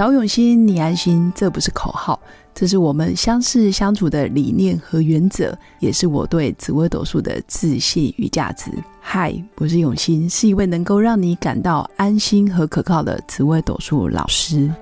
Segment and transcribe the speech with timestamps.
[0.00, 2.18] 找永新，你安心，这不是口号，
[2.54, 8.70] 这是我们相识相处的理念和原则，也是我对紫微斗数的自信与价值。
[8.98, 14.72] 嗨，我是永新，是一位能够让你感到安心和可靠的紫微斗数老师。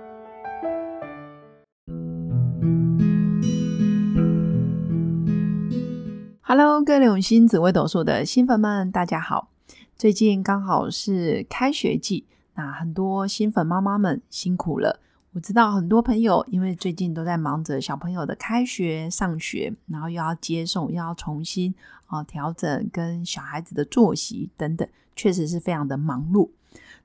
[6.42, 9.48] Hello，各位永新紫微斗数的新粉们，大家好！
[9.96, 12.24] 最近刚好是开学季。
[12.54, 15.00] 那很多新粉妈妈们辛苦了。
[15.32, 21.74] 我知道很多朋友因为最近都在忙着小朋友的开学、上学，然后又要接送，又要重新
[22.06, 26.50] 啊调整跟小孩子的作息等等，确实是非常的忙碌。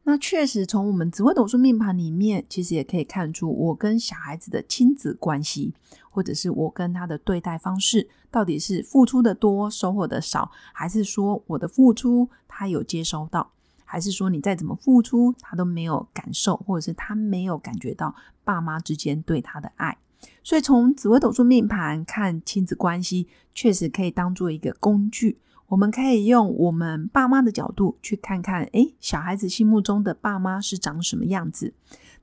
[0.04, 5.74] 那确实从我们紫微斗数命盘里面，其实也可以看出我跟小孩子的亲子关系，
[6.10, 13.52] 或者是我跟他的对待方式，到底是付出的多，收获的少，还是说我的付出他有接收到？
[13.94, 19.96] 还是说你再怎么付出，他都没有感受，或者是他没有感觉到爸妈之间对他的爱。
[20.44, 25.38] 所以从紫微斗数命盘看亲子关系，确实可以当做一个工具。
[25.68, 31.76] 我们可以用我们爸妈的角度去看看，诶，小孩子心目中的爸妈是长什么样子。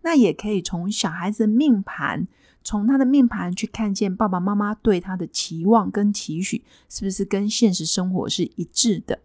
[0.02, 2.26] 那也可以从小孩子的命盘，
[2.64, 9.20] 从他的命盘去看见爸爸妈妈对他的期望跟期许，是不是跟现实生活是一致的。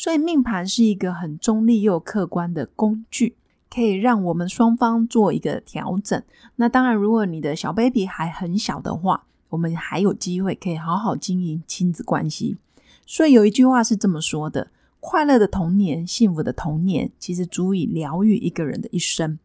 [0.00, 3.36] 所以命盘是一个很中立又客观的工具，
[3.68, 6.22] 可以让我们双方做一个调整。
[6.56, 12.56] 那当然，如果你的小 baby 还很小的话，我们还有机会可以好好经营亲子关系。
[13.04, 14.70] 所以有一句话是这么说的：
[15.00, 19.36] 快乐的童年、幸福的童年，其实足以疗愈一个人的一生；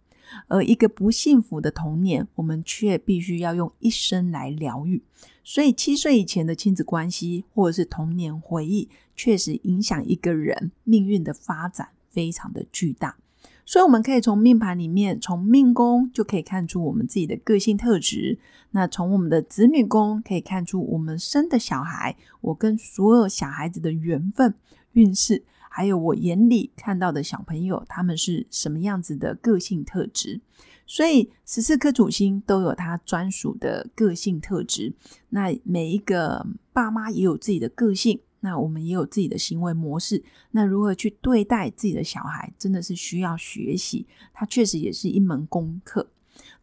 [0.47, 5.03] 而一个不幸福的童年，我们却必须要用一生来疗愈。
[5.47, 13.15] 所以，七岁以前的亲子关系或者是童年回忆，确实影响一个人命运的发展非常的巨大。
[13.63, 18.39] 所以，我们可以从命盘里面，从命宫就可以看出我们自己的个性特质。
[18.71, 24.55] 那从我们的子女宫可以看出我们生的小孩，我跟所有小孩子的缘分、
[24.93, 25.43] 运势，
[25.75, 30.39] 还有我眼里看到的小朋友，他们是什么样子的个性特质。
[30.87, 34.93] 所以十四颗主星都有它专属的个性特质。
[35.27, 40.23] 那每一个爸妈也有自己的个性，那我们也有自己的行为模式。
[40.51, 44.07] 那如何去对待自己的小孩，真的是需要学习。
[44.31, 46.09] 它确实也是一门功课。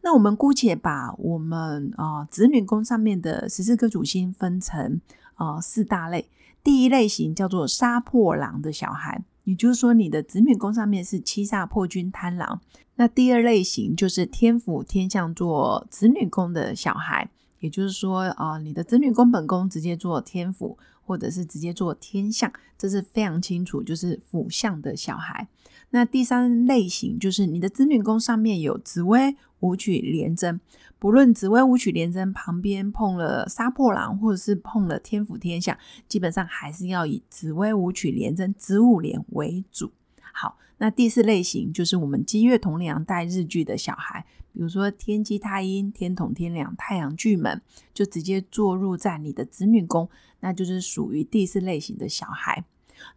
[0.01, 4.99] 那我们姑且把我们啊子女宫上面的十四颗主星分成
[5.35, 6.27] 啊四大类。
[6.63, 9.23] 第一类型叫做杀破狼的小孩。
[9.43, 12.61] 也就是说，你的子女宫上面是七煞破军贪狼。
[12.95, 17.29] 那第二类型就是天府天象做子女宫的小孩，
[17.63, 25.47] 也就是说，啊，你的子女宫本宫直接做天府，或者是直接做天象，这是非常清楚，就是府相的小孩。
[25.91, 30.59] 那第三类型就是你的子女宫上面有紫薇武曲连贞，
[30.99, 35.77] 不论紫薇武曲连贞旁边碰了杀破狼，或者是碰了天府天象，
[36.09, 39.89] 基本上还是要以紫薇武曲连贞子午连为主。
[40.33, 47.61] 好，那第四类型就是我们积月同梁带日巨的小孩，比如说天机太阴、天同天梁、太阳巨门，
[47.93, 50.09] 就直接坐入在你的子女宫，
[50.41, 52.65] 那就是属于第四类型的小孩。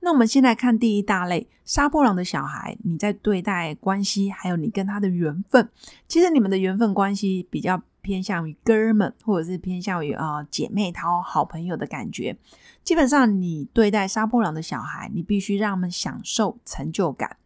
[0.01, 5.69] 那我们先来看第一大类杀破狼的小孩，你在对待关系，还有你跟他的缘分，
[6.07, 12.37] 其实你们的缘分关系比较偏向于哥们，或者是偏向于啊姐妹淘、好朋友的感觉。
[12.85, 17.37] 基本上，你对待杀破狼的小孩，你必须让他们享受成就感，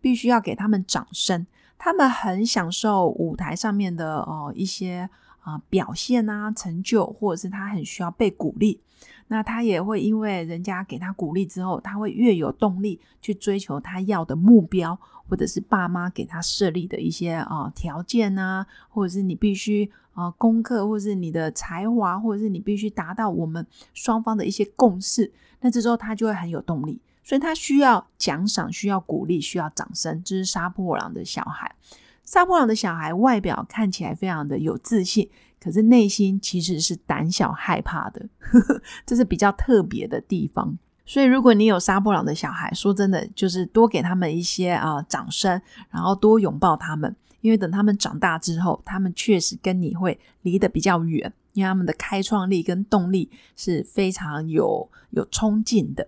[0.00, 1.46] 必须要给他们掌声。
[1.76, 5.10] 他们很享受舞台上面的哦一些
[5.46, 8.80] 啊表现啊成就，或者是他很需要被鼓励。
[9.28, 14.98] 那他也会因为人家给他鼓励之后，他会越有动力去追求他要的目标，
[15.28, 25.32] 或者是爸妈给他设立的一些啊条件啊，或者是你必须啊功课，或者是你的才华，或者是你必须达到我们双方的一些共识。
[25.60, 30.22] 那这时候他就会很有动力，所以他需要奖赏，需要鼓励，需要掌声。
[30.24, 31.74] 这是杀破狼的小孩。
[32.26, 35.30] 杀破狼的小孩外表看起来非常的有自信。
[35.58, 38.28] 可是内心其实是胆小害怕的，
[39.04, 40.78] 这是比较特别的地方。
[41.04, 56.06] 所以如果你有杀破狼的小孩，说真的，就是多给他们一些啊掌声，然后多拥抱他们，因为等他们长大之后，他们确实跟你会离得比较远，因为他们的开创力跟动力是非常有有冲劲的。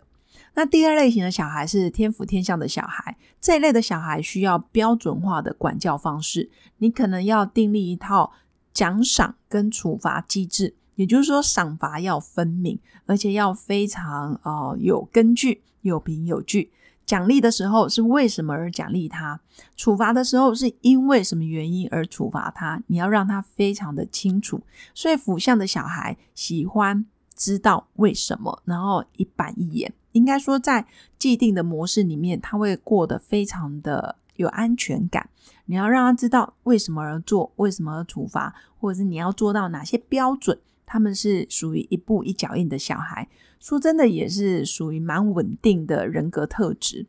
[0.58, 8.32] 那第二类型的小孩是天府天相的小孩，这一类的小孩需要标准化的管教方式，你可能要订立一套。
[8.74, 16.70] 奖赏跟处罚机制，也就是说，赏罚要分明，而且要非常呃有根据、有凭有据。
[17.04, 19.40] 奖励的时候是为什么而奖励他？
[19.76, 22.80] 处罚的时候是因为什么原因而处罚他？
[22.86, 24.60] 你要让他非常的清楚。
[24.94, 29.92] 所以辅相的小孩喜欢知道为什么，然后一板一眼。
[30.18, 30.84] 应该说，在
[31.18, 35.30] 既定的模式里面，他会过得非常的有安全感。
[35.66, 40.58] 你要让他知道为什么而做，为什么而处罚，或者是你要做到哪些标准。
[40.84, 43.28] 他们是属于一步一脚印的小孩，
[43.60, 47.06] 说真的也是属于蛮稳定的人格特质。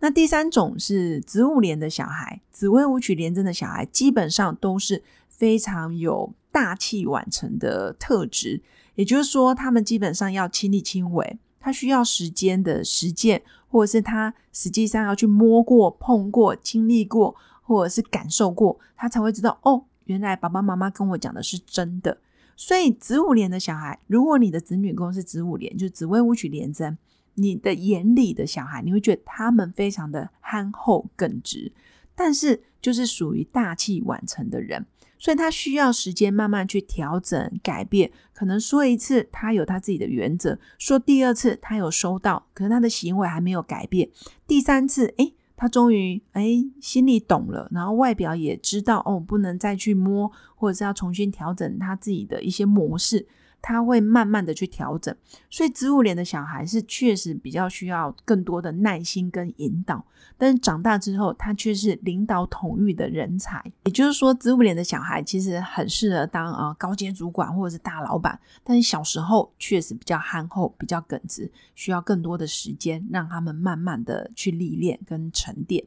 [0.00, 8.62] 那第三种是子午连的小孩，紫微舞曲连针的小孩，基本上都是非常有大器晚成的特质。
[8.94, 22.16] 也就是说，他们基本上要亲力亲为，他需要时间的实践，或者是他实际上要去摸过、碰过、经历过，或者是感受过，他才会知道哦，原来爸爸妈妈跟我讲的是真的。
[22.56, 26.96] 所以子午连的小孩，如果你的子女宫是子午连，就是紫微舞曲连贞，
[27.34, 31.70] 你的眼里的小孩，你会觉得他们非常的憨厚耿直，
[32.14, 34.86] 但是就是属于大器晚成的人，
[35.18, 38.10] 所以他需要时间慢慢去调整改变。
[38.32, 44.08] 可能说一次他有他自己的原则，说第二次他有收到，可是他的行为还没有改变，
[44.46, 45.34] 第三次诶。
[45.60, 53.26] 他终于哎，心里懂了，然后外表也知道哦，不能再去摸，或者是要重新调整他自己的一些模式。
[53.60, 55.14] 他会慢慢的去调整，
[55.50, 60.04] 所以子午脸的小孩是确实比较需要更多的耐心跟引导，
[60.36, 63.62] 但是长大之后，他却是领导统御的人才。
[63.84, 75.84] 也就是说，子午脸的小孩其实很适合当啊高阶主管或者是大老板，但是小时候确实比较憨厚，比较耿直，需要更多的时间让他们慢慢的去历练跟沉淀。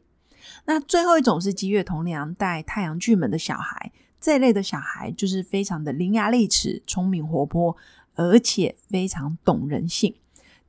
[0.65, 3.91] 那最后一种是积月同梁带太阳巨门的小孩。
[4.21, 7.75] 这类的小孩就是非常的伶牙俐齿、聪明活泼，
[8.13, 10.13] 而且非常懂人性。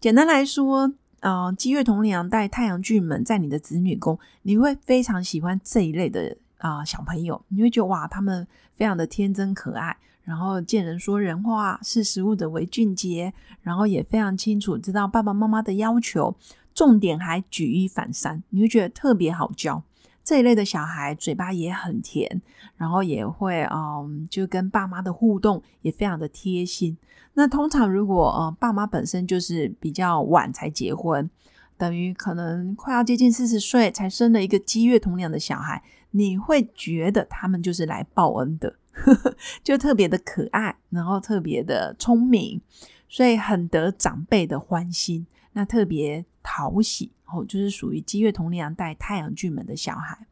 [0.00, 0.90] 简单来说，
[1.20, 7.44] 呃，积月同梁带太阳巨门在你的子女宫，你会非常喜欢这一类的啊小朋友。
[7.48, 16.34] 你会觉得哇，他们非常的天真可爱，然后见人说人话，视食物者为俊杰，然后也非常清楚知道爸爸妈妈的要求，
[16.74, 19.84] 重点还举一反三，你会觉得特别好教。
[20.24, 22.40] 这一类的小孩嘴巴也很甜，
[22.76, 26.96] 然后也会嗯，就跟爸妈的互动也非常的贴心。
[27.34, 31.28] 那通常如果呃爸妈本身就是比较晚才结婚，
[31.76, 38.76] 等于可能快要接近四十岁才生了一个积月同梁的小孩，你会觉得他们就是来报恩的，
[39.64, 42.60] 就特别的可爱，然后特别的聪明，
[43.08, 47.10] 所以很得长辈的欢心，那特别讨喜。
[47.34, 50.26] 哦，就是属于积月同梁带太阳巨门的小孩。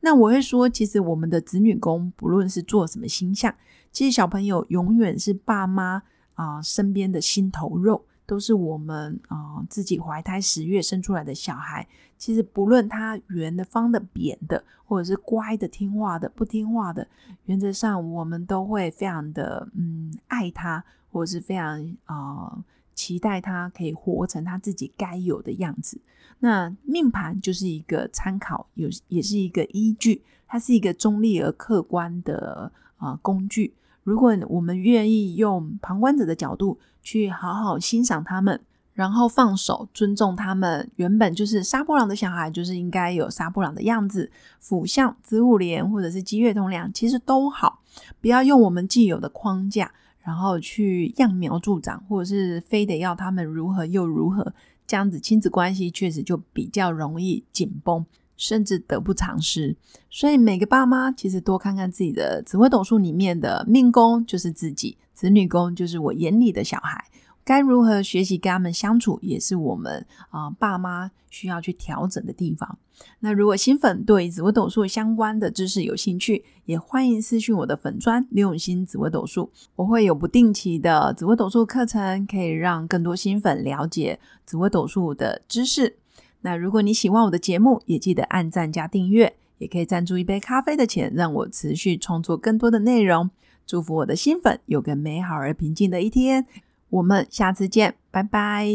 [0.00, 3.54] 那我会说，其实我们的子女宫不论是做什么星象，
[3.90, 6.02] 其实小朋友永远是爸妈
[6.34, 11.88] 啊身边的心头肉，都是我们啊自己怀胎十月生出来的小孩。
[12.18, 17.08] 其实不论他圆的、方的、扁的，或者是乖的、听话的、不听话的，
[17.46, 22.62] 原则上我们都会非常的嗯爱他，或者是非常啊。
[22.94, 26.00] 期待他可以活成他自己该有的样子。
[26.40, 33.74] 那命盘就是一个参考，有也是一个依据，它是一个中立而客观的啊工具。
[34.02, 38.60] 如果我们愿意用旁观者的角度去好好欣赏他们，
[38.92, 44.30] 然后放手尊重他们，原本就是杀破狼的小孩，就是应该有杀破狼的样子。
[44.58, 47.80] 辅相子午连或者是积月同梁，其实都好，
[48.20, 49.92] 不要用我们既有的框架。
[50.22, 54.54] 然后去揠苗助长，或者是非得要他们如何又如何，
[54.86, 58.04] 这样子亲子关系确实就比较容易紧绷，
[58.36, 59.76] 甚至得不偿失。
[60.10, 67.04] 所以每个爸妈其实多看看自己的紫微斗数里面的命宫，就是自己子女宫，就是我眼里的小孩。
[67.44, 72.78] 该如何学习跟他们相处，也是我们啊爸妈需要去调整的地方。
[73.20, 85.96] 那如果新粉对紫微斗数相关的知识有兴趣，也欢迎私讯我的粉砖刘永新紫微斗数，我会有不定期的紫微斗数课程，可以让更多新粉了解紫微斗数的知识。
[86.42, 93.30] 那如果你喜欢我的节目，也记得按赞加订阅，也可以赞助一杯咖啡的钱，让我持续创作更多的内容。
[93.66, 96.46] 祝福我的新粉有个美好而平静的一天。
[96.92, 98.68] 我们下次见，拜拜。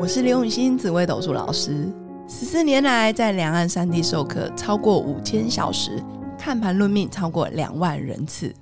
[0.00, 1.88] 我是刘永新，紫微斗数老师。
[2.26, 6.02] 十四年来，在两岸三地授课超过五千小时，
[6.36, 8.52] 看盘论命超过两万人次。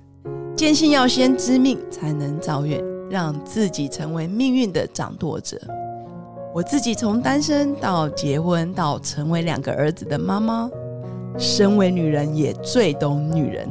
[0.55, 2.79] 坚信要先知命，才能造运，
[3.09, 5.59] 让自己成为命运的掌舵者。
[6.53, 10.69] 我自己从单身到结婚，到成为两个儿子的妈妈，
[11.39, 13.67] 身为女人也最懂女人。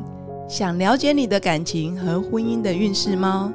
[0.48, 3.54] 想了解你的感情和婚姻的运势吗？